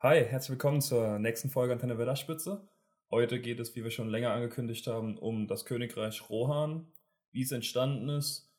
[0.00, 2.68] Hi, herzlich willkommen zur nächsten Folge Antenne Wellerspitze.
[3.10, 6.92] Heute geht es, wie wir schon länger angekündigt haben, um das Königreich Rohan,
[7.32, 8.52] wie es entstanden ist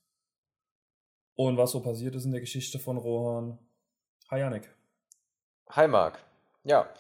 [1.36, 3.60] und was so passiert ist in der Geschichte von Rohan.
[4.32, 4.74] Hi Janik.
[5.70, 6.18] Hi Marc.
[6.64, 6.92] Ja,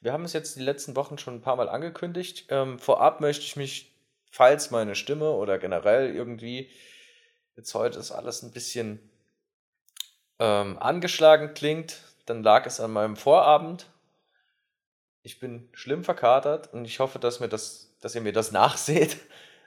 [0.00, 2.46] wir haben es jetzt die letzten Wochen schon ein paar Mal angekündigt.
[2.48, 3.94] Ähm, vorab möchte ich mich,
[4.30, 6.70] falls meine Stimme oder generell irgendwie,
[7.54, 9.10] jetzt heute ist alles ein bisschen
[10.38, 13.90] ähm, angeschlagen klingt, dann lag es an meinem Vorabend.
[15.22, 19.16] Ich bin schlimm verkatert und ich hoffe, dass, mir das, dass ihr mir das nachseht.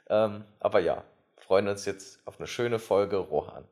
[0.08, 1.04] Ähm, aber ja,
[1.36, 3.64] freuen uns jetzt auf eine schöne Folge Rohan.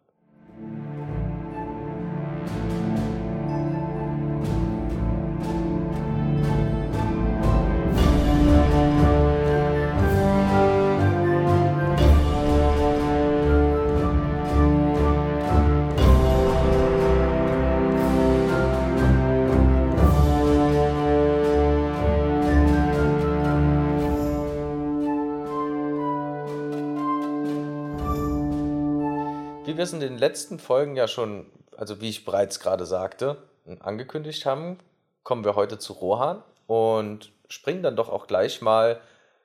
[29.77, 31.45] Wie wir es in den letzten Folgen ja schon,
[31.77, 33.43] also wie ich bereits gerade sagte,
[33.81, 34.79] angekündigt haben,
[35.23, 39.03] kommen wir heute zu Rohan und springen dann doch auch gleich mal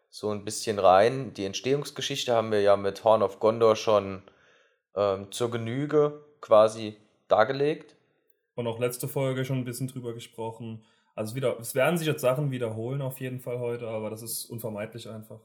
[0.10, 1.34] so ein bisschen rein.
[1.34, 4.24] Die Entstehungsgeschichte haben wir ja mit Horn of Gondor schon
[4.96, 6.96] ähm, zur Genüge quasi
[7.28, 7.98] dargelegt.
[8.56, 10.86] Und auch letzte Folge schon ein bisschen drüber gesprochen.
[11.14, 14.46] Also wieder, es werden sich jetzt Sachen wiederholen auf jeden Fall heute, aber das ist
[14.46, 15.42] unvermeidlich einfach.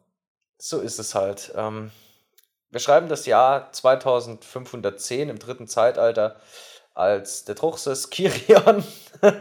[0.59, 1.53] So ist es halt.
[1.57, 1.91] Ähm,
[2.71, 6.37] wir schreiben das Jahr 2510 im dritten Zeitalter,
[6.95, 8.85] als der Truchsess Kirion,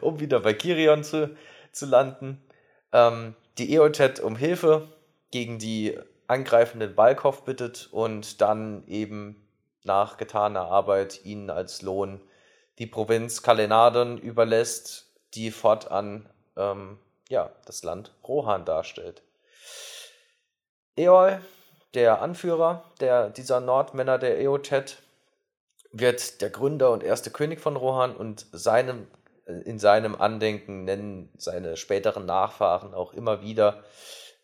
[0.00, 1.36] um wieder bei Kirion zu,
[1.72, 2.42] zu landen,
[2.92, 4.88] ähm, die Eotet um Hilfe
[5.30, 9.46] gegen die angreifenden Balkov bittet und dann eben
[9.84, 12.20] nach getaner Arbeit ihnen als Lohn
[12.78, 19.22] die Provinz Kalenadon überlässt, die fortan ähm, ja, das Land Rohan darstellt.
[20.96, 21.40] Eol,
[21.94, 25.02] der Anführer der, dieser Nordmänner der Eotet,
[25.92, 29.06] wird der Gründer und erste König von Rohan und seinem,
[29.46, 33.84] in seinem Andenken nennen seine späteren Nachfahren auch immer wieder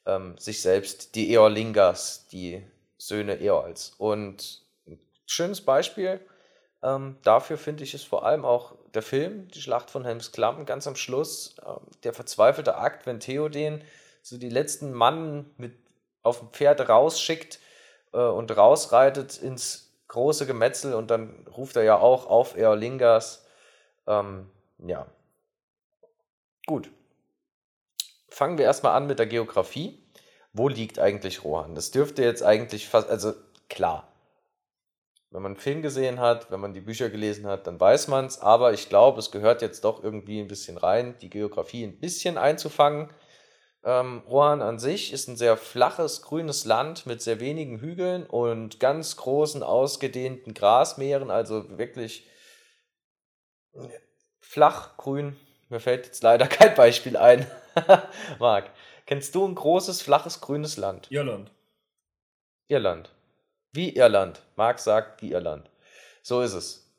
[0.06, 2.64] ähm, sich selbst die Eorlingas, die
[2.96, 3.94] Söhne Eols.
[3.98, 6.20] Und ein schönes Beispiel
[6.82, 10.66] ähm, dafür finde ich es vor allem auch der Film, die Schlacht von Helms Klamm,
[10.66, 13.82] ganz am Schluss, ähm, der verzweifelte Akt, wenn Theoden
[14.22, 15.81] so die letzten Mann mit
[16.22, 17.58] auf dem Pferd rausschickt
[18.12, 23.46] äh, und rausreitet ins große Gemetzel und dann ruft er ja auch auf Eolingas.
[24.06, 25.06] Ähm, ja.
[26.66, 26.90] Gut.
[28.28, 29.98] Fangen wir erstmal an mit der Geografie.
[30.52, 31.74] Wo liegt eigentlich Rohan?
[31.74, 33.32] Das dürfte jetzt eigentlich fast, also
[33.68, 34.12] klar.
[35.30, 38.26] Wenn man einen Film gesehen hat, wenn man die Bücher gelesen hat, dann weiß man
[38.26, 38.38] es.
[38.38, 42.36] Aber ich glaube, es gehört jetzt doch irgendwie ein bisschen rein, die Geografie ein bisschen
[42.36, 43.08] einzufangen.
[43.84, 48.78] Ähm, Rohan an sich ist ein sehr flaches, grünes Land mit sehr wenigen Hügeln und
[48.78, 52.26] ganz großen, ausgedehnten Grasmeeren, also wirklich
[54.41, 55.37] flach, grün.
[55.69, 57.47] Mir fällt jetzt leider kein Beispiel ein.
[58.38, 58.70] Marc,
[59.06, 61.10] kennst du ein großes, flaches, grünes Land?
[61.10, 61.50] Irland.
[62.69, 63.10] Irland.
[63.72, 64.43] Wie Irland.
[64.56, 65.70] Marc sagt wie Irland.
[66.22, 66.91] So ist es.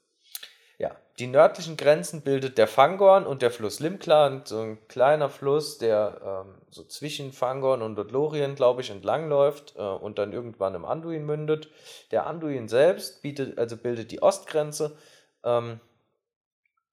[1.19, 6.45] Die nördlichen Grenzen bildet der Fangorn und der Fluss Limkla, so ein kleiner Fluss, der
[6.47, 11.23] ähm, so zwischen Fangorn und Lothlorien, glaube ich, entlangläuft äh, und dann irgendwann im Anduin
[11.23, 11.69] mündet.
[12.09, 14.97] Der Anduin selbst bietet, also bildet die Ostgrenze.
[15.43, 15.79] Ähm,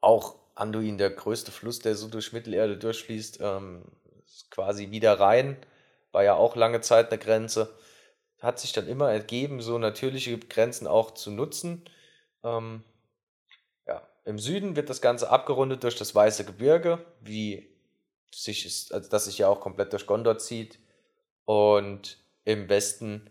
[0.02, 3.84] auch Anduin, der größte Fluss, der so durch Mittelerde durchfließt, ähm,
[4.26, 5.56] ist quasi wieder rein,
[6.12, 7.74] war ja auch lange Zeit eine Grenze.
[8.42, 11.84] Hat sich dann immer ergeben, so natürliche Grenzen auch zu nutzen.
[12.44, 12.84] Ähm,
[14.30, 17.68] im Süden wird das Ganze abgerundet durch das Weiße Gebirge, wie
[18.32, 20.78] sich also das sich ja auch komplett durch Gondor zieht.
[21.44, 23.28] Und im Westen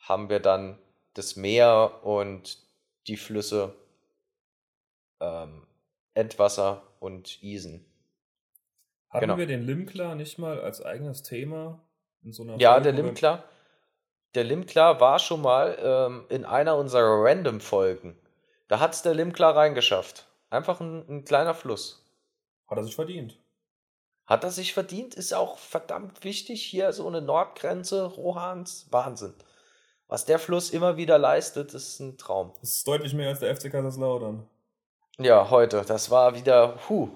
[0.00, 0.78] haben wir dann
[1.12, 2.58] das Meer und
[3.06, 3.74] die Flüsse
[5.20, 5.66] ähm,
[6.14, 7.84] Endwasser und Isen.
[9.10, 9.36] Hatten genau.
[9.36, 11.80] wir den Limklar nicht mal als eigenes Thema
[12.22, 13.44] in so einer Ja, Folge, der Limklar.
[14.34, 18.18] Der Limklar war schon mal ähm, in einer unserer Random-Folgen.
[18.68, 20.27] Da hat es der Limklar reingeschafft.
[20.50, 22.04] Einfach ein, ein kleiner Fluss.
[22.66, 23.38] Hat er sich verdient.
[24.26, 25.14] Hat er sich verdient?
[25.14, 26.62] Ist auch verdammt wichtig.
[26.62, 28.86] Hier so eine Nordgrenze Rohans.
[28.90, 29.34] Wahnsinn.
[30.06, 32.52] Was der Fluss immer wieder leistet, ist ein Traum.
[32.60, 34.46] Das ist deutlich mehr als der FC Kaiserslautern.
[35.18, 35.84] Ja, heute.
[35.86, 37.08] Das war wieder, huh,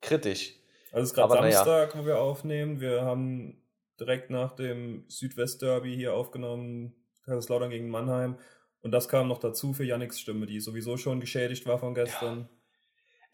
[0.00, 0.54] kritisch.
[0.92, 2.00] Also es ist gerade Samstag, ja.
[2.00, 2.80] wo wir aufnehmen.
[2.80, 3.62] Wir haben
[3.98, 6.94] direkt nach dem Südwest-Derby hier aufgenommen,
[7.24, 8.38] Kaiserslautern gegen Mannheim.
[8.82, 12.40] Und das kam noch dazu für Yannicks Stimme, die sowieso schon geschädigt war von gestern.
[12.40, 12.55] Ja.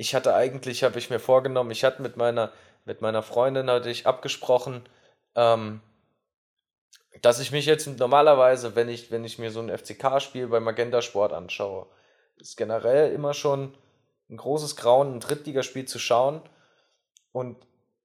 [0.02, 2.50] Ich hatte eigentlich, habe ich mir vorgenommen, ich hatte mit meiner,
[2.84, 4.82] mit meiner Freundin hatte ich abgesprochen,
[5.36, 5.80] ähm,
[7.20, 11.02] dass ich mich jetzt normalerweise, wenn ich, wenn ich mir so ein FCK-Spiel bei Magenta
[11.02, 11.86] Sport anschaue,
[12.36, 13.74] ist generell immer schon
[14.28, 16.42] ein großes Grauen, ein Drittligaspiel zu schauen.
[17.30, 17.56] Und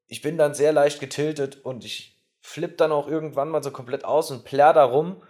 [0.06, 4.06] ich bin dann sehr leicht getiltet und ich flippe dann auch irgendwann mal so komplett
[4.06, 5.24] aus und plärr da rum.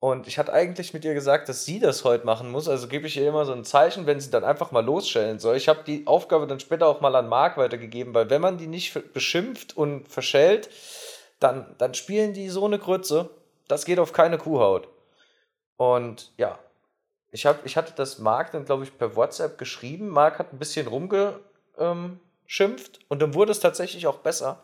[0.00, 2.68] Und ich hatte eigentlich mit ihr gesagt, dass sie das heute machen muss.
[2.68, 5.56] Also gebe ich ihr immer so ein Zeichen, wenn sie dann einfach mal losstellen soll.
[5.56, 8.66] Ich habe die Aufgabe dann später auch mal an Marc weitergegeben, weil wenn man die
[8.66, 10.70] nicht beschimpft und verschellt,
[11.38, 13.28] dann, dann spielen die so eine Grütze.
[13.68, 14.88] Das geht auf keine Kuhhaut.
[15.76, 16.58] Und ja,
[17.30, 20.08] ich, hab, ich hatte das Marc dann, glaube ich, per WhatsApp geschrieben.
[20.08, 21.40] Marc hat ein bisschen rumgeschimpft
[21.78, 22.20] ähm,
[23.08, 24.62] und dann wurde es tatsächlich auch besser.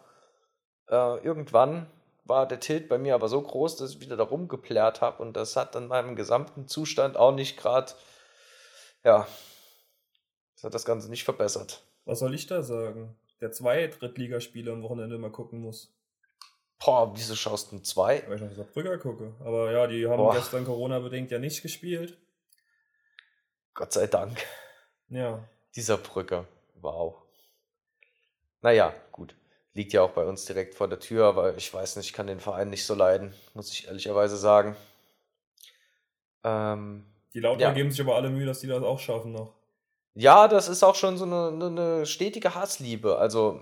[0.89, 1.91] Äh, irgendwann
[2.29, 5.35] war der Tilt bei mir aber so groß, dass ich wieder da rumgeplärt habe und
[5.35, 7.93] das hat dann meinem gesamten Zustand auch nicht gerade,
[9.05, 9.27] ja,
[10.55, 11.83] das hat das Ganze nicht verbessert.
[12.05, 13.17] Was soll ich da sagen?
[13.41, 15.93] Der zwei Drittligaspieler am Wochenende mal gucken muss.
[16.79, 18.23] Boah, wieso schaust du zwei?
[18.27, 19.35] Weil ich nach Saarbrücker gucke.
[19.41, 20.35] Aber ja, die haben Boah.
[20.35, 22.19] gestern Corona-bedingt ja nicht gespielt.
[23.75, 24.39] Gott sei Dank.
[25.09, 25.47] Ja.
[25.75, 26.47] Dieser Brücker.
[26.81, 27.17] Wow.
[28.63, 29.35] Naja, gut.
[29.77, 32.27] Liegt ja auch bei uns direkt vor der Tür, aber ich weiß nicht, ich kann
[32.27, 34.75] den Verein nicht so leiden, muss ich ehrlicherweise sagen.
[36.45, 37.73] Ähm, die Lauter ja.
[37.73, 39.53] geben sich aber alle Mühe, dass die das auch schaffen noch.
[40.15, 43.19] Ja, das ist auch schon so eine, eine stetige Hassliebe.
[43.19, 43.61] Also,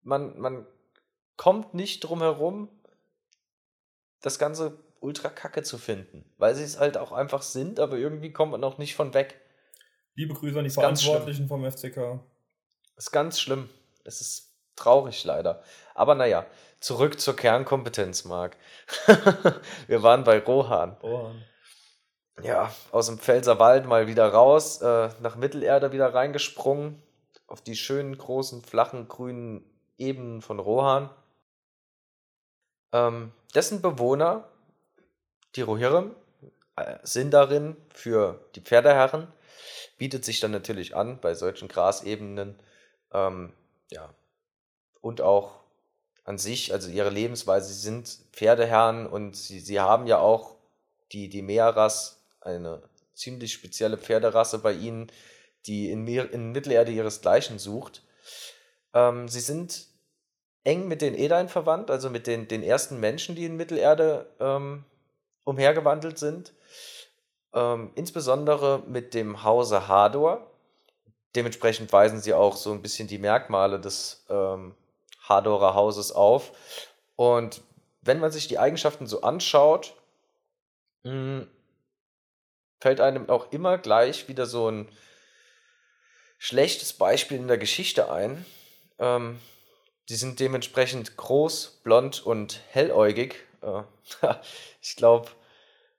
[0.00, 0.66] man, man
[1.36, 2.70] kommt nicht drum herum,
[4.22, 8.32] das Ganze ultra kacke zu finden, weil sie es halt auch einfach sind, aber irgendwie
[8.32, 9.38] kommt man auch nicht von weg.
[10.14, 12.20] Liebe Grüße an die Verantwortlichen vom FCK.
[12.96, 13.68] Ist ganz schlimm.
[14.04, 15.62] Es ist traurig leider.
[15.94, 16.46] Aber naja,
[16.80, 18.56] zurück zur Kernkompetenz, Marc.
[19.86, 20.96] Wir waren bei Rohan.
[21.02, 21.44] Rohan.
[22.42, 27.02] Ja, aus dem Pfälzerwald mal wieder raus, äh, nach Mittelerde wieder reingesprungen,
[27.46, 29.64] auf die schönen, großen, flachen, grünen
[29.98, 31.10] Ebenen von Rohan.
[32.92, 34.48] Ähm, dessen Bewohner,
[35.54, 36.14] die Rohirrim,
[36.76, 39.28] äh, sind darin für die Pferdeherren,
[39.98, 42.58] bietet sich dann natürlich an, bei solchen Grasebenen
[43.12, 43.52] ähm,
[43.90, 44.14] ja,
[45.00, 45.60] und auch
[46.24, 50.56] an sich, also ihre Lebensweise, sie sind Pferdeherren und sie, sie haben ja auch
[51.12, 52.82] die, die Meeras, eine
[53.14, 55.10] ziemlich spezielle Pferderasse bei ihnen,
[55.66, 58.02] die in, in Mittelerde ihresgleichen sucht.
[58.94, 59.86] Ähm, sie sind
[60.64, 64.84] eng mit den Edain verwandt, also mit den, den ersten Menschen, die in Mittelerde ähm,
[65.44, 66.52] umhergewandelt sind.
[67.52, 70.49] Ähm, insbesondere mit dem Hause Hador,
[71.36, 74.74] dementsprechend weisen sie auch so ein bisschen die Merkmale des ähm,
[75.22, 76.52] Hadorer Hauses auf.
[77.16, 77.62] Und
[78.02, 79.94] wenn man sich die Eigenschaften so anschaut,
[81.04, 81.48] mh, hm,
[82.80, 84.88] fällt einem auch immer gleich wieder so ein
[86.38, 88.44] schlechtes Beispiel in der Geschichte ein.
[88.98, 89.38] Ähm,
[90.08, 93.36] die sind dementsprechend groß, blond und helläugig.
[93.60, 93.82] Äh,
[94.82, 95.28] ich glaube,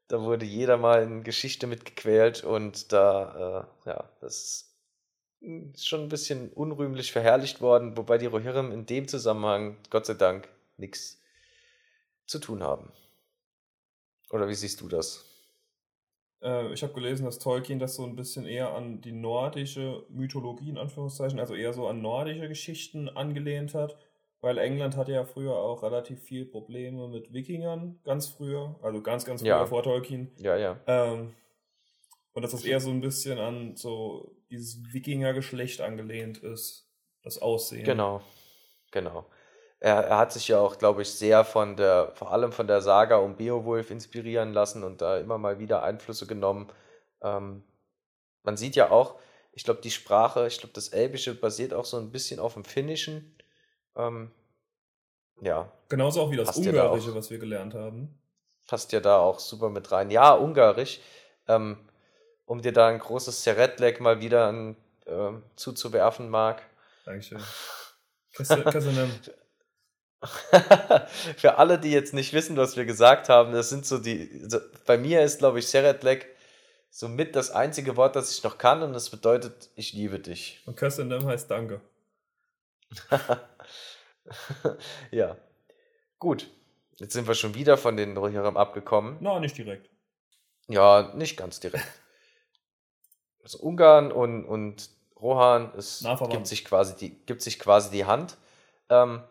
[0.07, 4.70] da wurde jeder mal in Geschichte mitgequält und da, äh, ja, das ist
[5.77, 10.47] schon ein bisschen unrühmlich verherrlicht worden, wobei die Rohirrim in dem Zusammenhang, Gott sei Dank,
[10.77, 11.19] nichts
[12.27, 12.91] zu tun haben.
[14.29, 15.25] Oder wie siehst du das?
[16.41, 20.69] Äh, ich habe gelesen, dass Tolkien das so ein bisschen eher an die nordische Mythologie,
[20.69, 23.97] in Anführungszeichen, also eher so an nordische Geschichten angelehnt hat,
[24.41, 29.25] weil England hatte ja früher auch relativ viel Probleme mit Wikingern, ganz früher, also ganz,
[29.25, 29.65] ganz früher ja.
[29.65, 30.31] vor Tolkien.
[30.37, 30.79] Ja, ja.
[30.87, 31.33] Ähm,
[32.33, 36.89] und dass das eher so ein bisschen an so dieses Wikinger-Geschlecht angelehnt ist,
[37.23, 37.85] das Aussehen.
[37.85, 38.21] Genau,
[38.91, 39.25] genau.
[39.79, 42.81] Er, er hat sich ja auch, glaube ich, sehr von der, vor allem von der
[42.81, 46.71] Saga um Beowulf inspirieren lassen und da immer mal wieder Einflüsse genommen.
[47.21, 47.63] Ähm,
[48.43, 49.19] man sieht ja auch,
[49.53, 52.63] ich glaube, die Sprache, ich glaube, das Elbische basiert auch so ein bisschen auf dem
[52.63, 53.35] Finnischen.
[53.95, 54.31] Ähm,
[55.41, 55.71] ja.
[55.89, 58.21] Genauso auch wie das Ungarische, da was wir gelernt haben.
[58.67, 60.11] Passt ja da auch super mit rein.
[60.11, 60.99] Ja, Ungarisch.
[61.47, 61.77] Ähm,
[62.51, 66.61] um dir da ein großes Serrettleck mal wieder an, äh, zuzuwerfen, Marc.
[67.05, 67.39] Dankeschön.
[71.37, 74.43] Für alle, die jetzt nicht wissen, was wir gesagt haben, das sind so die.
[74.49, 76.27] So, bei mir ist, glaube ich, Serretlek
[76.89, 80.61] somit das einzige Wort, das ich noch kann und das bedeutet, ich liebe dich.
[80.65, 81.79] Und Köszönöm heißt Danke.
[85.11, 85.37] ja.
[86.19, 86.49] Gut.
[86.97, 89.15] Jetzt sind wir schon wieder von den Rohirrim abgekommen.
[89.21, 89.89] Na, no, nicht direkt.
[90.67, 92.00] Ja, nicht ganz direkt
[93.43, 98.37] also Ungarn und, und Rohan, es gibt sich, quasi die, gibt sich quasi die Hand.
[98.89, 99.21] Ähm,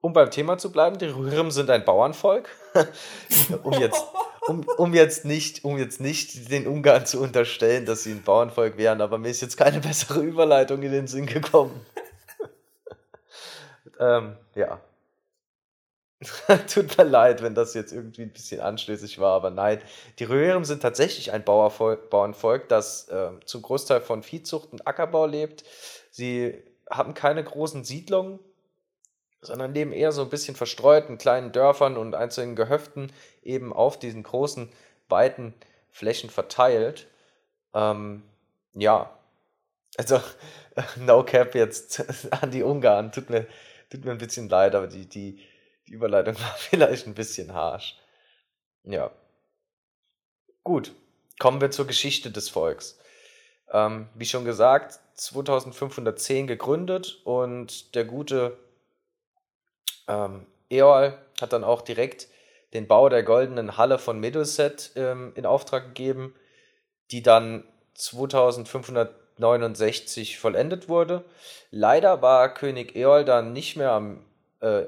[0.00, 2.48] um beim Thema zu bleiben, die Rühren sind ein Bauernvolk.
[3.62, 4.02] um, jetzt,
[4.46, 8.76] um, um, jetzt nicht, um jetzt nicht den Ungarn zu unterstellen, dass sie ein Bauernvolk
[8.76, 11.84] wären, aber mir ist jetzt keine bessere Überleitung in den Sinn gekommen.
[14.00, 14.80] ähm, ja.
[16.72, 19.80] Tut mir leid, wenn das jetzt irgendwie ein bisschen anstößig war, aber nein.
[20.18, 25.64] Die Röhren sind tatsächlich ein Bauernvolk, das äh, zum Großteil von Viehzucht und Ackerbau lebt.
[26.10, 28.38] Sie haben keine großen Siedlungen,
[29.40, 33.10] sondern leben eher so ein bisschen verstreut in kleinen Dörfern und einzelnen Gehöften
[33.42, 34.70] eben auf diesen großen,
[35.08, 35.54] weiten
[35.90, 37.06] Flächen verteilt.
[37.72, 38.22] Ähm,
[38.74, 39.10] ja,
[39.96, 40.20] also
[40.96, 42.04] no cap jetzt
[42.42, 43.10] an die Ungarn.
[43.10, 43.46] Tut mir,
[43.90, 45.40] tut mir ein bisschen leid, aber die, die,
[45.90, 47.98] die Überleitung war vielleicht ein bisschen harsch.
[48.84, 49.10] Ja.
[50.64, 50.92] Gut,
[51.38, 52.98] kommen wir zur Geschichte des Volks.
[53.70, 58.56] Ähm, wie schon gesagt, 2510 gegründet und der gute
[60.08, 62.28] ähm, Eol hat dann auch direkt
[62.72, 66.34] den Bau der goldenen Halle von Meduset ähm, in Auftrag gegeben,
[67.10, 71.24] die dann 2569 vollendet wurde.
[71.70, 74.24] Leider war König Eol dann nicht mehr am
[74.60, 74.86] äh,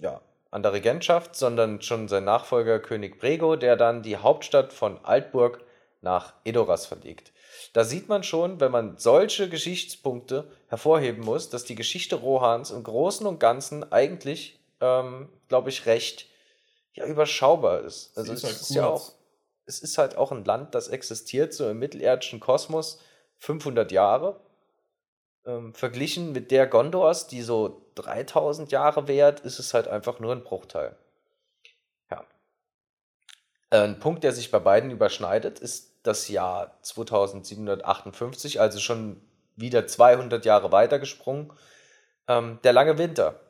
[0.00, 0.20] ja,
[0.52, 5.64] an der Regentschaft, sondern schon sein Nachfolger König Brego, der dann die Hauptstadt von Altburg
[6.02, 7.32] nach Edoras verlegt.
[7.72, 12.82] Da sieht man schon, wenn man solche Geschichtspunkte hervorheben muss, dass die Geschichte Rohans im
[12.82, 16.26] Großen und Ganzen eigentlich, ähm, glaube ich, recht
[16.92, 18.16] ja, überschaubar ist.
[18.16, 19.12] Also ist es, halt ist ja auch,
[19.64, 23.00] es ist halt auch ein Land, das existiert so im mittelerdischen Kosmos
[23.38, 24.38] 500 Jahre
[25.46, 30.32] ähm, verglichen mit der Gondors, die so 3000 Jahre währt, ist es halt einfach nur
[30.32, 30.96] ein Bruchteil.
[32.10, 32.24] Ja.
[33.70, 39.20] Ein Punkt, der sich bei beiden überschneidet, ist das Jahr 2758, also schon
[39.56, 41.52] wieder 200 Jahre weitergesprungen.
[42.28, 43.40] Ähm, der lange Winter.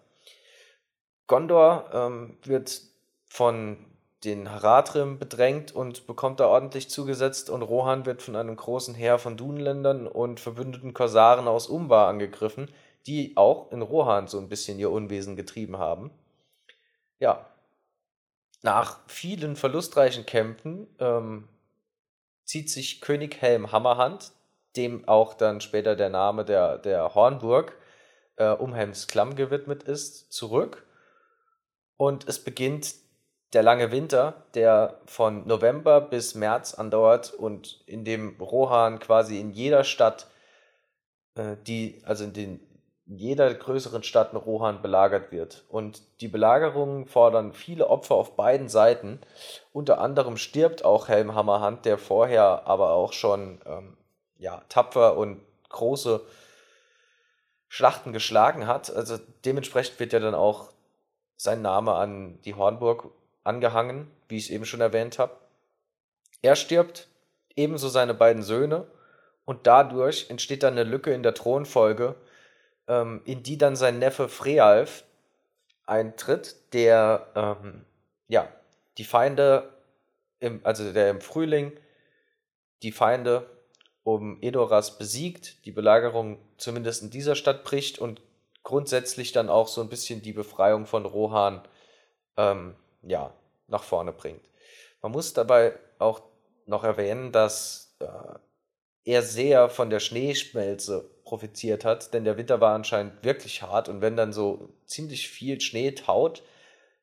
[1.27, 2.83] Gondor ähm, wird
[3.27, 3.92] von
[4.25, 9.19] den Haradrim bedrängt und bekommt da ordentlich zugesetzt und Rohan wird von einem großen Heer
[9.19, 12.69] von Dunländern und verbündeten Korsaren aus Umbar angegriffen,
[13.07, 16.11] die auch in Rohan so ein bisschen ihr Unwesen getrieben haben.
[17.19, 17.47] Ja,
[18.63, 21.49] nach vielen verlustreichen Kämpfen ähm,
[22.45, 24.33] zieht sich König Helm Hammerhand,
[24.77, 27.77] dem auch dann später der Name der, der Hornburg
[28.37, 30.87] äh, um Helms Klamm gewidmet ist, zurück.
[31.97, 32.95] Und es beginnt
[33.53, 39.51] der lange Winter, der von November bis März andauert und in dem Rohan quasi in
[39.51, 40.27] jeder Stadt,
[41.35, 42.61] äh, die, also in, den,
[43.07, 45.65] in jeder größeren Stadt in Rohan belagert wird.
[45.69, 49.21] Und die Belagerungen fordern viele Opfer auf beiden Seiten.
[49.73, 53.99] Unter anderem stirbt auch Helm Hammerhand, der vorher aber auch schon ähm,
[54.39, 56.23] ja, tapfer und große
[57.69, 58.95] Schlachten geschlagen hat.
[58.95, 60.71] Also dementsprechend wird ja dann auch
[61.37, 63.11] sein Name an die Hornburg
[63.45, 65.37] angehangen, wie ich es eben schon erwähnt habe.
[66.43, 67.09] Er stirbt,
[67.57, 68.87] ebenso seine beiden Söhne,
[69.45, 72.15] und dadurch entsteht dann eine Lücke in der Thronfolge,
[72.87, 75.05] ähm, in die dann sein Neffe Frealf
[75.85, 77.85] eintritt, der ähm,
[78.29, 78.49] ja
[78.99, 79.73] die Feinde,
[80.39, 81.73] im, also der im Frühling
[82.83, 83.49] die Feinde
[84.05, 88.21] um Edoras besiegt, die Belagerung zumindest in dieser Stadt bricht und
[88.65, 91.63] grundsätzlich dann auch so ein bisschen die Befreiung von Rohan
[92.37, 93.33] ähm, ja,
[93.69, 94.43] nach vorne bringt.
[95.01, 96.23] Man muss dabei auch
[96.67, 98.07] noch erwähnen, dass äh,
[99.05, 104.01] er sehr von der Schneeschmelze profitiert hat, denn der Winter war anscheinend wirklich hart und
[104.01, 106.43] wenn dann so ziemlich viel Schnee taut,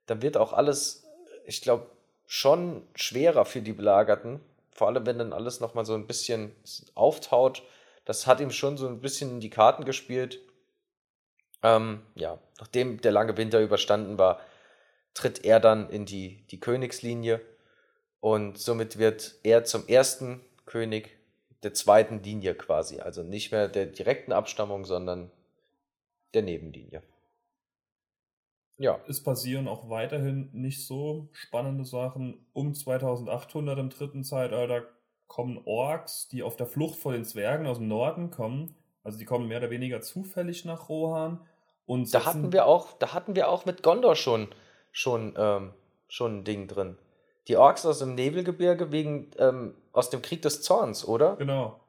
[0.05, 1.05] dann wird auch alles,
[1.45, 1.87] ich glaube,
[2.25, 4.39] schon schwerer für die Belagerten,
[4.71, 6.55] vor allem wenn dann alles nochmal so ein bisschen
[6.95, 7.63] auftaut.
[8.05, 10.39] Das hat ihm schon so ein bisschen in die Karten gespielt.
[11.63, 14.39] Ähm, ja, nachdem der lange Winter überstanden war,
[15.13, 17.41] tritt er dann in die, die Königslinie
[18.19, 21.17] und somit wird er zum ersten König
[21.63, 22.99] der zweiten Linie quasi.
[22.99, 25.31] Also nicht mehr der direkten Abstammung, sondern
[26.33, 27.01] der Nebenlinie.
[28.77, 28.99] Ja.
[29.07, 32.45] Es passieren auch weiterhin nicht so spannende Sachen.
[32.53, 34.83] Um 2800 im dritten Zeitalter
[35.27, 38.75] kommen Orks, die auf der Flucht vor den Zwergen aus dem Norden kommen.
[39.03, 41.41] Also die kommen mehr oder weniger zufällig nach Rohan.
[41.85, 44.47] Und da hatten wir auch, da hatten wir auch mit Gondor schon
[44.91, 45.73] schon, ähm,
[46.07, 46.97] schon ein Ding drin.
[47.47, 51.35] Die Orks aus dem Nebelgebirge wegen ähm, aus dem Krieg des Zorns, oder?
[51.37, 51.79] Genau.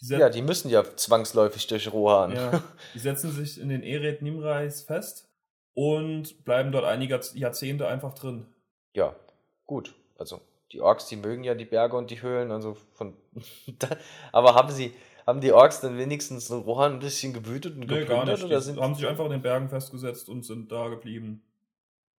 [0.00, 2.32] Die ja, die müssen ja zwangsläufig durch Rohan.
[2.32, 2.62] Ja,
[2.94, 5.28] die setzen sich in den Eret Nimrais fest
[5.74, 8.46] und bleiben dort einige Jahrzehnte einfach drin.
[8.92, 9.14] Ja,
[9.64, 9.94] gut.
[10.18, 10.40] Also
[10.72, 13.14] die Orks, die mögen ja die Berge und die Höhlen, also von.
[14.32, 14.92] aber haben sie,
[15.26, 18.42] haben die Orks dann wenigstens Rohan ein bisschen gewütet und nee, gar nicht.
[18.42, 21.42] Oder die sind haben sich einfach in den Bergen festgesetzt und sind da geblieben.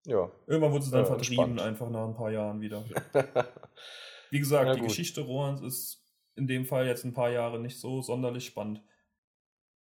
[0.08, 0.32] Ja.
[0.48, 1.62] Irgendwann wurde sie dann Ja, vertrieben, entspannt.
[1.70, 2.84] einfach nach ein paar Jahren wieder.
[4.32, 4.90] Wie gesagt, Ja, die gut.
[4.90, 6.02] Geschichte Rohans ist
[6.36, 8.82] in dem Fall jetzt ein paar Jahre nicht so sonderlich spannend.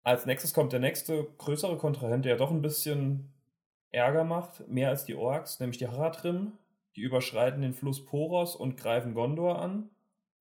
[0.02, 3.32] Als nächstes kommt der nächste größere Kontrahent, der doch ein bisschen
[3.90, 6.52] Ärger macht, mehr als die Orks, nämlich die Haradrim.
[6.96, 9.90] Die überschreiten den Fluss Poros und greifen Gondor an.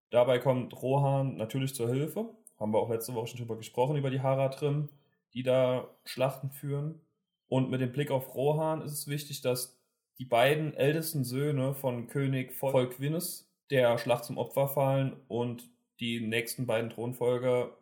[0.09, 2.29] Dabei kommt Rohan natürlich zur Hilfe.
[2.59, 4.89] Haben wir auch letzte Woche schon drüber gesprochen, über die Haradrim,
[5.33, 7.01] die da Schlachten führen.
[7.47, 9.74] Und mit dem Blick auf Rohan ist es wichtig, dass
[10.17, 15.69] die beiden ältesten Söhne von König Volkwinnes der Schlacht zum Opfer fallen und
[15.99, 17.75] die nächsten beiden Thronfolger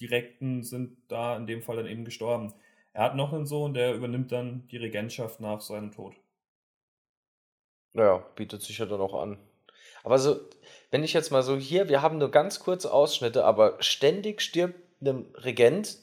[0.00, 2.54] direkten sind da in dem Fall dann eben gestorben.
[2.92, 6.14] Er hat noch einen Sohn, der übernimmt dann die Regentschaft nach seinem Tod.
[7.92, 9.38] Ja, bietet sich ja dann auch an.
[10.04, 10.36] Aber so,
[10.90, 14.78] wenn ich jetzt mal so hier, wir haben nur ganz kurze Ausschnitte, aber ständig stirbt
[15.00, 15.98] einem Regent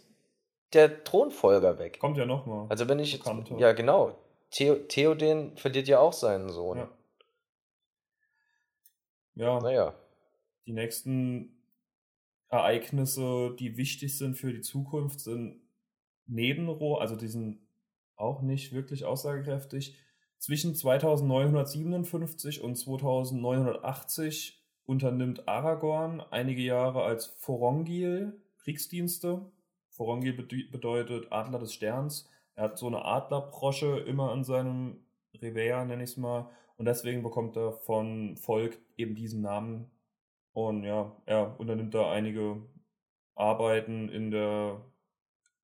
[0.74, 2.00] der Thronfolger weg.
[2.00, 2.66] Kommt ja nochmal.
[2.70, 3.25] Also wenn ich jetzt,
[3.58, 4.16] ja genau,
[4.53, 6.77] Theo, Theoden verliert ja auch seinen Sohn.
[6.77, 6.91] Ja.
[9.36, 9.95] ja, Naja,
[10.67, 11.57] die nächsten
[12.50, 15.60] Ereignisse, die wichtig sind für die Zukunft, sind
[16.27, 17.60] neben Ro, also die sind
[18.15, 19.98] auch nicht wirklich aussagekräftig.
[20.38, 29.51] Zwischen 2957 und 2980 unternimmt Aragorn einige Jahre als Forongil Kriegsdienste.
[29.89, 32.29] Forongil bede- bedeutet Adler des Sterns.
[32.55, 36.50] Er hat so eine Adlerbrosche immer an seinem Revers, nenne ich es mal.
[36.77, 39.91] Und deswegen bekommt er von Volk eben diesen Namen.
[40.53, 42.62] Und ja, er unternimmt da einige
[43.36, 44.81] Arbeiten in der,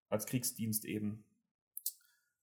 [0.10, 1.24] als Kriegsdienst eben.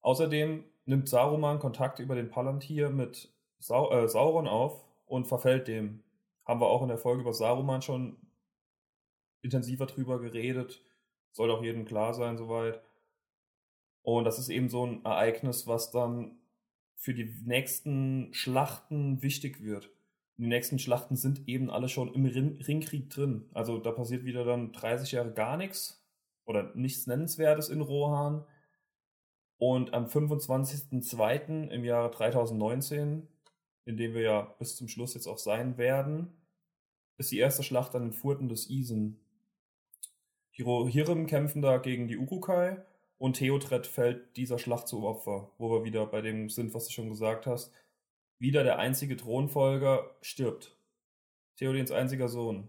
[0.00, 6.04] Außerdem nimmt Saruman Kontakt über den Palantir mit Sau äh, Sauron auf und verfällt dem.
[6.44, 8.16] Haben wir auch in der Folge über Saruman schon
[9.42, 10.82] intensiver drüber geredet.
[11.32, 12.80] Soll auch jedem klar sein soweit.
[14.06, 16.38] Und das ist eben so ein Ereignis, was dann
[16.94, 19.90] für die nächsten Schlachten wichtig wird.
[20.36, 23.50] Die nächsten Schlachten sind eben alle schon im Ring Ringkrieg drin.
[23.52, 26.06] Also da passiert wieder dann 30 Jahre gar nichts
[26.44, 28.46] oder nichts Nennenswertes in Rohan.
[29.58, 31.70] Und am 25.02.
[31.70, 33.26] im Jahre 3019,
[33.86, 36.32] in dem wir ja bis zum Schluss jetzt auch sein werden,
[37.18, 39.18] ist die erste Schlacht an den Furten des Isen.
[40.56, 42.84] Die Rohirrim kämpfen da gegen die Urukai
[43.18, 46.92] und Theodred fällt dieser Schlacht zum Opfer, wo wir wieder bei dem sind, was du
[46.92, 47.72] schon gesagt hast.
[48.38, 50.76] Wieder der einzige Thronfolger stirbt.
[51.56, 52.68] Theodens einziger Sohn.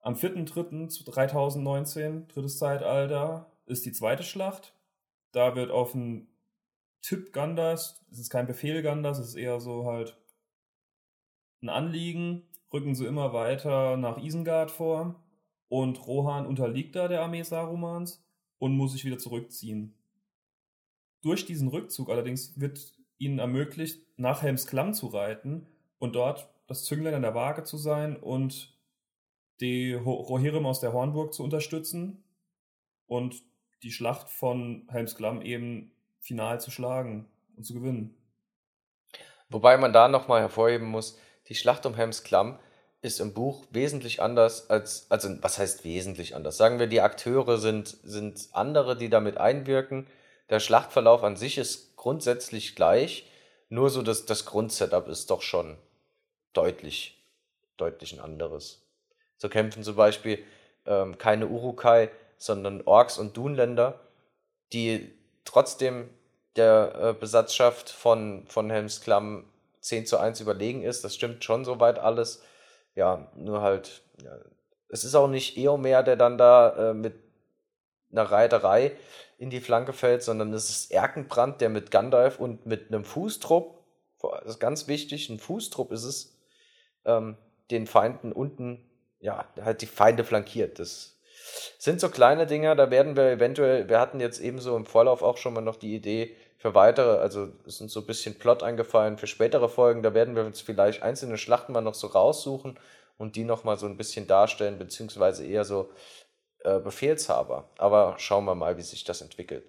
[0.00, 4.74] Am 4.3.2019, drittes Zeitalter, ist die zweite Schlacht.
[5.32, 6.28] Da wird auf einen
[7.00, 10.18] Tipp Ganders, es ist kein Befehl Ganders, es ist eher so halt
[11.62, 15.22] ein Anliegen, rücken sie immer weiter nach Isengard vor
[15.68, 18.24] und Rohan unterliegt da der Armee Sarumans
[18.62, 19.92] und muss sich wieder zurückziehen.
[21.20, 25.66] Durch diesen Rückzug allerdings wird ihnen ermöglicht, nach Helmsklamm zu reiten
[25.98, 28.78] und dort das Zünglein an der Waage zu sein und
[29.58, 32.22] die Rohirrim aus der Hornburg zu unterstützen
[33.08, 33.42] und
[33.82, 38.14] die Schlacht von Helmsklamm eben final zu schlagen und zu gewinnen.
[39.48, 42.60] wobei man da nochmal hervorheben muss, die Schlacht um Helms Klamm
[43.02, 46.56] ist im Buch wesentlich anders als, also was heißt wesentlich anders?
[46.56, 50.06] Sagen wir, die Akteure sind, sind andere, die damit einwirken.
[50.50, 53.28] Der Schlachtverlauf an sich ist grundsätzlich gleich,
[53.68, 55.76] nur so das, das Grundsetup ist doch schon
[56.52, 57.20] deutlich,
[57.76, 58.86] deutlich ein anderes.
[59.36, 60.44] So kämpfen zum Beispiel
[60.86, 63.98] ähm, keine Urukai, sondern Orks und Dunländer,
[64.72, 65.12] die
[65.44, 66.08] trotzdem
[66.54, 69.44] der äh, Besatzschaft von, von Helmsklamm
[69.80, 71.02] 10 zu 1 überlegen ist.
[71.02, 72.42] Das stimmt schon soweit alles.
[72.94, 74.36] Ja, nur halt, ja,
[74.88, 77.14] es ist auch nicht Eomer, der dann da äh, mit
[78.10, 78.92] einer Reiterei
[79.38, 83.78] in die Flanke fällt, sondern es ist Erkenbrand, der mit Gandalf und mit einem Fußtrupp,
[84.20, 86.38] das ist ganz wichtig, ein Fußtrupp ist es,
[87.04, 87.36] ähm,
[87.70, 90.78] den Feinden unten, ja, halt die Feinde flankiert.
[90.78, 91.18] Das
[91.78, 95.38] sind so kleine Dinger, da werden wir eventuell, wir hatten jetzt ebenso im Vorlauf auch
[95.38, 99.18] schon mal noch die Idee für weitere, also es sind so ein bisschen Plot eingefallen
[99.18, 102.78] für spätere Folgen, da werden wir uns vielleicht einzelne Schlachten mal noch so raussuchen
[103.18, 105.90] und die nochmal so ein bisschen darstellen, beziehungsweise eher so
[106.60, 107.68] äh, Befehlshaber.
[107.78, 109.64] Aber schauen wir mal, wie sich das entwickelt.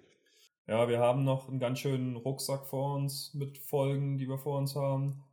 [0.68, 4.56] Ja, wir haben noch einen ganz schönen Rucksack vor uns mit Folgen, die wir vor
[4.56, 5.24] uns haben.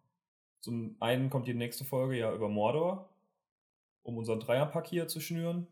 [0.61, 3.07] Zum einen kommt die nächste Folge ja über Mordor,
[4.01, 5.67] um unseren Dreierpack hier zu schnüren.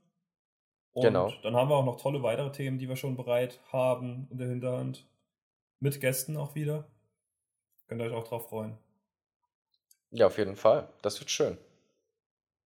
[0.91, 1.34] Und Genau.
[1.41, 4.49] dann haben wir auch noch tolle weitere Themen, die wir schon bereit haben in der
[4.49, 5.10] Hinterhand.
[5.79, 6.87] Mit Gästen auch wieder.
[7.87, 8.77] Könnt ihr euch auch drauf freuen.
[10.11, 10.87] Ja, auf jeden Fall.
[11.01, 11.57] Das wird schön.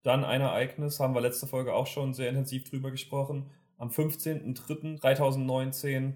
[0.03, 3.49] Dann ein Ereignis, haben wir letzte Folge auch schon sehr intensiv drüber gesprochen.
[3.77, 6.13] Am 15.03.2019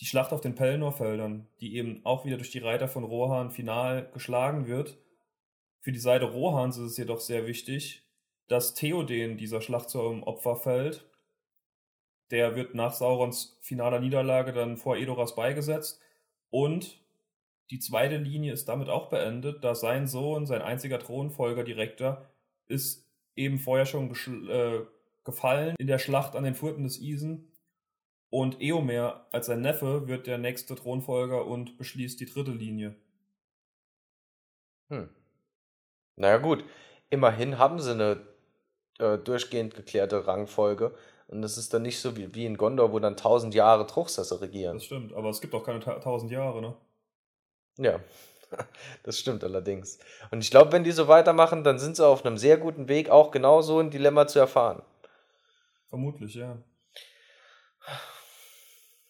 [0.00, 4.10] die Schlacht auf den Pelennor-Feldern, die eben auch wieder durch die Reiter von Rohan final
[4.12, 4.98] geschlagen wird.
[5.80, 8.02] Für die Seite Rohans ist es jedoch sehr wichtig,
[8.48, 11.06] dass Theoden dieser Schlacht zum Opfer fällt.
[12.30, 16.00] Der wird nach Saurons finaler Niederlage dann vor Edoras beigesetzt
[16.50, 17.04] und
[17.70, 22.28] die zweite Linie ist damit auch beendet, da sein Sohn, sein einziger Thronfolger, Direktor,
[22.66, 24.10] ist eben vorher schon
[24.48, 24.80] äh,
[25.24, 27.50] gefallen in der Schlacht an den Furten des Isen.
[28.30, 32.96] Und Eomer als sein Neffe wird der nächste Thronfolger und beschließt die dritte Linie.
[34.90, 35.08] Hm.
[36.16, 36.64] Naja gut,
[37.10, 38.26] immerhin haben sie eine
[38.98, 40.94] äh, durchgehend geklärte Rangfolge.
[41.26, 44.40] Und es ist dann nicht so wie, wie in Gondor, wo dann tausend Jahre Truchsesse
[44.40, 44.76] regieren.
[44.76, 46.76] Das stimmt, aber es gibt auch keine tausend Jahre, ne?
[47.78, 48.00] Ja,
[49.02, 49.98] das stimmt allerdings.
[50.30, 53.10] Und ich glaube, wenn die so weitermachen, dann sind sie auf einem sehr guten Weg,
[53.10, 54.82] auch genau so ein Dilemma zu erfahren.
[55.88, 56.58] Vermutlich, ja.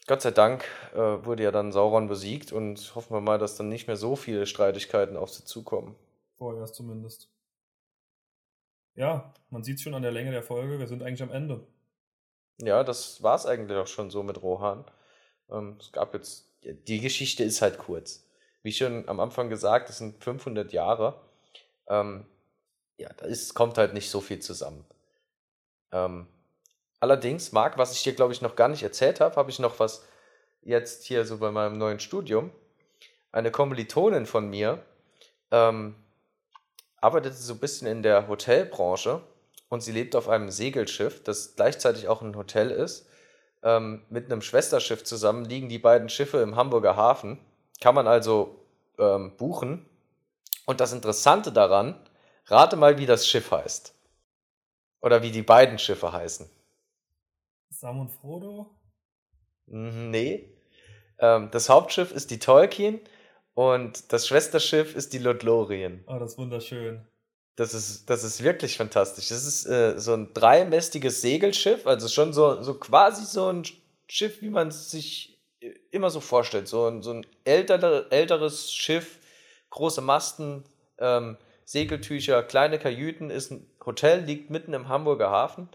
[0.07, 3.71] Gott sei Dank äh, wurde ja dann Sauron besiegt und hoffen wir mal, dass dann
[3.71, 5.97] nicht mehr so viele Streitigkeiten auf sie zukommen.
[6.37, 7.31] Vorerst zumindest.
[8.95, 11.67] Ja, man sieht es schon an der Länge der Folge, wir sind eigentlich am Ende.
[12.59, 14.85] Ja, das war es eigentlich auch schon so mit Rohan.
[15.51, 18.25] Ähm, es gab jetzt, die Geschichte ist halt kurz.
[18.63, 21.21] Wie schon am Anfang gesagt, es sind 500 Jahre.
[21.89, 22.27] Ähm,
[22.97, 24.85] ja, da ist, kommt halt nicht so viel zusammen.
[25.93, 26.27] Ähm,
[27.01, 29.79] allerdings, Marc, was ich dir, glaube ich, noch gar nicht erzählt habe, habe ich noch
[29.81, 30.07] was
[30.63, 32.51] jetzt hier so bei meinem neuen Studium.
[33.33, 34.83] Eine Kommilitonin von mir
[35.51, 35.97] ähm,
[37.01, 39.21] arbeitete so ein bisschen in der Hotelbranche
[39.75, 43.09] und sie lebt auf einem Segelschiff, das gleichzeitig auch ein Hotel ist.
[43.65, 47.41] Ähm, mit einem Schwesterschiff zusammen liegen die beiden Schiffe im Hamburger Hafen.
[47.81, 48.65] Kann man also
[48.99, 49.85] ähm, buchen.
[50.65, 51.99] Und das Interessante daran,
[52.47, 53.95] rate mal, wie das Schiff heißt.
[55.01, 56.49] Oder wie die beiden Schiffe heißen.
[57.71, 58.71] Sam und Frodo?
[59.67, 60.49] Mhm, nee.
[61.19, 63.01] Ähm, das Hauptschiff ist die Tolkien
[63.55, 66.05] und das Schwesterschiff ist die Lothlorien.
[66.07, 67.05] Oh, das ist wunderschön.
[67.57, 69.29] Das ist, das ist wirklich fantastisch.
[69.29, 73.65] Das ist äh, so ein dreimästiges Segelschiff, also schon so, so quasi so ein
[74.09, 75.39] Schiff, wie man es sich
[75.91, 76.69] immer so vorstellt.
[76.69, 79.19] So ein, so ein ältere, älteres Schiff,
[79.71, 80.65] große Masten,
[80.99, 85.69] ähm, Segeltücher, kleine Kajüten, ist ein Hotel, liegt mitten im Hamburger Hafen.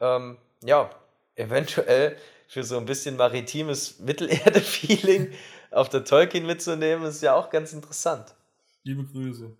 [0.00, 0.90] Ähm, ja,
[1.36, 2.16] eventuell
[2.48, 5.32] für so ein bisschen maritimes Mittelerde-Feeling
[5.70, 8.34] auf der Tolkien mitzunehmen, ist ja auch ganz interessant.
[8.82, 9.56] Liebe Grüße.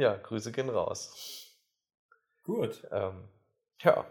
[0.00, 1.54] Ja, Grüße gehen raus.
[2.42, 2.88] Gut.
[2.90, 3.28] Ähm,
[3.80, 4.06] ja.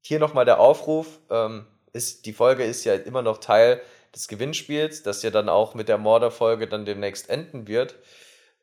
[0.00, 1.18] Hier nochmal der Aufruf.
[1.28, 3.82] Ähm, ist, die Folge ist ja immer noch Teil
[4.14, 7.96] des Gewinnspiels, das ja dann auch mit der Mörderfolge dann demnächst enden wird.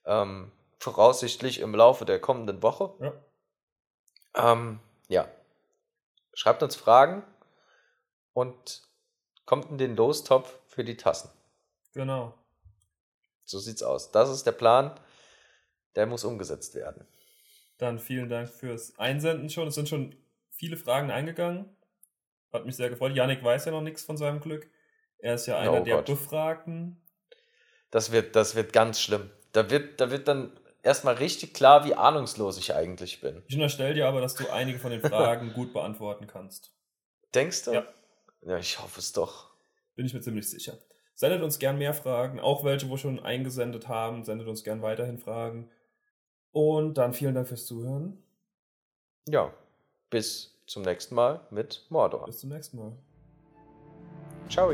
[0.06, 2.94] Ähm, voraussichtlich im Laufe der kommenden Woche.
[4.34, 4.54] Ja.
[4.54, 5.28] Ähm, ja.
[6.34, 7.24] Schreibt uns Fragen
[8.32, 8.84] und
[9.46, 11.30] kommt in den Lostopf für die Tassen.
[11.94, 12.34] Genau.
[13.44, 14.12] So sieht's aus.
[14.12, 14.98] Das ist der Plan.
[16.00, 17.06] Der muss umgesetzt werden.
[17.78, 19.68] Dann vielen Dank fürs Einsenden schon.
[19.68, 20.16] Es sind schon
[20.50, 21.66] viele Fragen eingegangen.
[22.54, 23.14] Hat mich sehr gefreut.
[23.18, 24.70] Janik weiß ja noch nichts von seinem Glück.
[25.18, 26.06] Er ist ja einer oh der Gott.
[26.06, 27.02] Befragten.
[27.92, 29.30] Das wird, das wird ganz schlimm.
[29.52, 33.44] Da wird, da wird dann erstmal richtig klar, wie ahnungslos ich eigentlich bin.
[33.48, 36.72] Ich unterstelle dir aber, dass du einige von den Fragen gut beantworten kannst.
[37.36, 37.74] Denkst du?
[37.74, 37.86] Ja.
[38.44, 39.50] Ja, ich hoffe es doch.
[39.98, 40.78] Bin ich mir ziemlich sicher.
[41.14, 44.24] Sendet uns gern mehr Fragen, auch welche, wo schon eingesendet haben.
[44.24, 45.70] Sendet uns gern weiterhin Fragen.
[46.52, 48.18] Und dann vielen Dank fürs Zuhören.
[49.28, 49.54] Ja,
[50.10, 52.26] bis zum nächsten Mal mit Mordor.
[52.26, 52.94] Bis zum nächsten Mal.
[54.50, 54.74] Ciao.